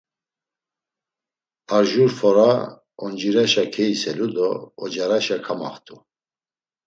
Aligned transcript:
Ar 1.75 1.83
jur 1.91 2.11
fora 2.19 2.49
oncireşa 3.03 3.63
keiselu 3.73 4.27
do 4.35 4.49
ocareşa 4.83 5.37
kamaxt̆u… 5.45 5.95